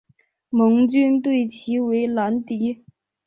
[0.49, 2.83] 盟军对其为兰迪。